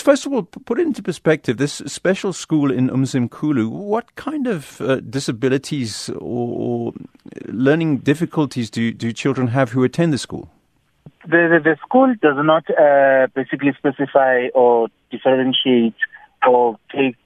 First 0.00 0.26
of 0.26 0.32
all, 0.32 0.42
put 0.42 0.78
it 0.78 0.86
into 0.86 1.02
perspective. 1.02 1.56
This 1.56 1.74
special 1.86 2.32
school 2.32 2.70
in 2.70 2.88
Umzimkhulu, 2.88 3.68
what 3.68 4.14
kind 4.16 4.46
of 4.46 4.80
uh, 4.80 5.00
disabilities 5.00 6.10
or, 6.10 6.90
or, 6.90 6.92
learning 7.46 7.98
difficulties 7.98 8.70
do, 8.70 8.92
do 8.92 9.12
children 9.12 9.48
have 9.48 9.70
who 9.70 9.84
attend 9.84 10.12
the 10.12 10.18
school? 10.18 10.48
The, 11.26 11.48
the, 11.52 11.60
the 11.62 11.76
school 11.86 12.14
does 12.20 12.36
not 12.38 12.64
uh, 12.70 13.28
basically 13.34 13.72
specify 13.78 14.48
or 14.54 14.88
differentiate 15.10 15.94
or 16.46 16.78
take 16.94 17.16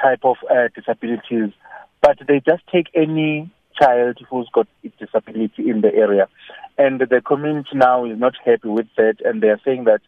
type 0.00 0.20
of 0.22 0.36
uh, 0.50 0.68
disabilities, 0.74 1.52
but 2.00 2.18
they 2.26 2.40
just 2.40 2.62
take 2.72 2.86
any 2.94 3.50
child 3.80 4.18
who's 4.30 4.48
got 4.52 4.66
a 4.84 4.88
disability 5.04 5.68
in 5.68 5.80
the 5.80 5.94
area. 5.94 6.28
And 6.76 7.00
the 7.00 7.20
community 7.20 7.70
now 7.74 8.04
is 8.04 8.18
not 8.18 8.34
happy 8.44 8.68
with 8.68 8.86
that, 8.96 9.16
and 9.24 9.42
they 9.42 9.48
are 9.48 9.60
saying 9.64 9.84
that 9.84 10.00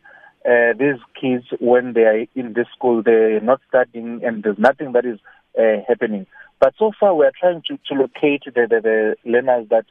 uh, 0.48 0.72
these 0.78 1.00
kids, 1.20 1.44
when 1.60 1.92
they 1.92 2.02
are 2.02 2.26
in 2.34 2.54
this 2.54 2.66
school, 2.74 3.02
they're 3.02 3.40
not 3.40 3.60
studying, 3.68 4.24
and 4.24 4.42
there's 4.42 4.58
nothing 4.58 4.92
that 4.92 5.04
is 5.04 5.18
uh, 5.58 5.82
happening. 5.86 6.26
But 6.60 6.74
so 6.78 6.92
far, 6.98 7.14
we 7.14 7.26
are 7.26 7.32
trying 7.38 7.62
to, 7.68 7.78
to 7.88 7.94
locate 7.94 8.44
the, 8.44 8.66
the, 8.68 8.80
the 8.82 9.30
learners 9.30 9.68
that 9.70 9.86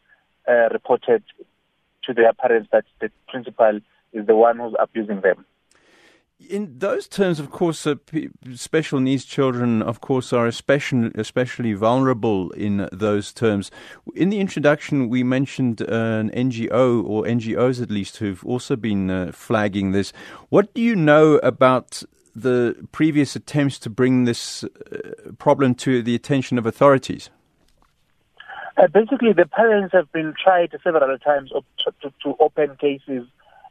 uh, 0.48 0.70
reported 0.72 1.23
to 2.06 2.14
their 2.14 2.34
parents 2.34 2.70
that 2.72 2.86
the 3.00 3.12
principal 3.28 3.80
is 4.14 4.26
the 4.26 4.36
one 4.36 4.58
who's 4.58 4.73
abusing 4.80 5.22
them. 5.22 5.46
In 6.48 6.80
those 6.80 7.08
terms, 7.08 7.40
of 7.40 7.52
course, 7.52 7.86
uh, 7.86 7.96
p- 7.96 8.30
special 8.56 9.02
needs 9.02 9.26
children, 9.26 9.82
of 9.82 10.00
course, 10.00 10.32
are 10.32 10.48
especially, 10.48 11.12
especially 11.16 11.74
vulnerable 11.74 12.52
in 12.52 12.88
those 12.94 13.34
terms. 13.34 13.72
In 14.16 14.30
the 14.30 14.40
introduction, 14.40 15.10
we 15.10 15.22
mentioned 15.22 15.82
uh, 15.82 15.86
an 15.94 16.30
NGO, 16.30 17.04
or 17.04 17.24
NGOs 17.24 17.82
at 17.82 17.92
least, 17.92 18.18
who've 18.18 18.46
also 18.46 18.78
been 18.78 19.10
uh, 19.10 19.32
flagging 19.34 19.92
this. 19.92 20.14
What 20.48 20.74
do 20.74 20.82
you 20.82 20.96
know 20.96 21.40
about 21.40 22.04
the 22.34 22.88
previous 22.94 23.36
attempts 23.36 23.78
to 23.80 23.90
bring 23.90 24.24
this 24.24 24.64
uh, 24.64 25.32
problem 25.40 25.76
to 25.76 26.02
the 26.02 26.16
attention 26.16 26.58
of 26.58 26.66
authorities? 26.66 27.30
Uh, 28.78 28.88
basically, 28.88 29.34
the 29.34 29.46
parents 29.46 29.94
have 29.94 30.09
been 30.14 30.34
tried 30.42 30.74
several 30.81 31.18
times 31.20 31.50
to, 31.50 31.94
to, 32.02 32.14
to 32.24 32.36
open 32.40 32.78
cases 32.78 33.28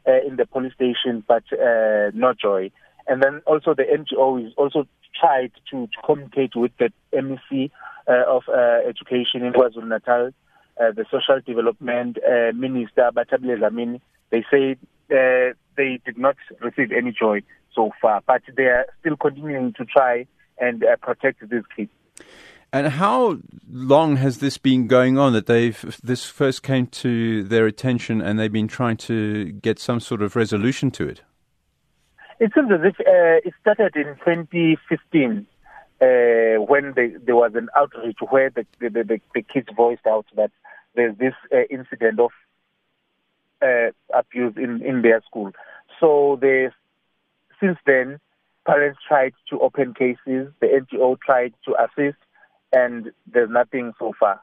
uh, 0.09 0.27
in 0.27 0.35
the 0.37 0.45
police 0.45 0.73
station, 0.73 1.23
but 1.27 1.43
uh, 1.53 2.09
no 2.13 2.33
joy. 2.33 2.71
And 3.07 3.21
then 3.21 3.41
also 3.45 3.73
the 3.73 3.83
NGO 3.83 4.45
is 4.45 4.53
also 4.57 4.87
tried 5.19 5.51
to, 5.71 5.87
to 5.87 6.01
communicate 6.05 6.55
with 6.55 6.71
the 6.79 6.91
MEC 7.13 7.71
uh, 8.07 8.23
of 8.27 8.43
uh, 8.47 8.87
Education 8.87 9.43
in 9.43 9.53
KwaZulu 9.53 9.87
Natal, 9.87 10.31
uh, 10.79 10.91
the 10.91 11.05
Social 11.11 11.41
Development 11.45 12.17
uh, 12.17 12.51
Minister 12.55 13.11
Bathabile 13.13 13.59
Dlamini. 13.59 14.01
They 14.31 14.43
say 14.51 14.77
they 15.09 15.99
did 16.05 16.17
not 16.17 16.35
receive 16.61 16.91
any 16.91 17.11
joy 17.11 17.41
so 17.75 17.91
far, 18.01 18.21
but 18.25 18.41
they 18.55 18.63
are 18.63 18.85
still 18.99 19.17
continuing 19.17 19.73
to 19.73 19.85
try 19.85 20.25
and 20.59 20.83
protect 21.01 21.47
these 21.49 21.63
kids. 21.75 21.91
And 22.71 22.87
how 22.87 23.39
long 23.67 24.17
has 24.17 24.39
this 24.39 24.57
been 24.59 24.87
going 24.87 25.17
on 25.17 25.33
that 25.33 25.47
they've 25.47 25.99
this 26.03 26.25
first 26.25 26.61
came 26.61 26.85
to 26.87 27.43
their 27.43 27.65
attention 27.65 28.21
and 28.21 28.39
they've 28.39 28.51
been 28.51 28.67
trying 28.67 28.97
to 28.97 29.51
get 29.53 29.79
some 29.79 29.99
sort 29.99 30.21
of 30.21 30.35
resolution 30.35 30.91
to 30.91 31.07
it? 31.07 31.21
It 32.39 32.51
seems 32.53 32.71
as 32.71 32.79
if 32.83 32.99
uh, 32.99 33.47
it 33.47 33.53
started 33.59 33.95
in 33.95 34.15
2015 34.23 35.47
uh, 36.01 36.05
when 36.63 36.93
they, 36.95 37.07
there 37.25 37.35
was 37.35 37.51
an 37.55 37.69
outreach 37.75 38.17
where 38.29 38.49
the, 38.51 38.65
the, 38.79 38.89
the, 38.89 39.19
the, 39.33 39.41
kids 39.41 39.67
voiced 39.75 40.07
out 40.07 40.25
that 40.35 40.51
there's 40.95 41.17
this 41.17 41.33
uh, 41.51 41.63
incident 41.69 42.19
of 42.19 42.31
uh, 43.61 43.91
abuse 44.17 44.53
in, 44.55 44.81
in 44.85 45.01
their 45.01 45.21
school. 45.23 45.51
So 45.99 46.37
they, 46.39 46.69
since 47.59 47.77
then, 47.85 48.19
parents 48.65 48.99
tried 49.05 49.33
to 49.49 49.59
open 49.59 49.93
cases, 49.93 50.53
the 50.61 50.67
NGO 50.67 51.19
tried 51.19 51.53
to 51.65 51.75
assist, 51.75 52.17
and 52.71 53.11
there's 53.31 53.49
nothing 53.49 53.93
so 53.99 54.13
far. 54.19 54.41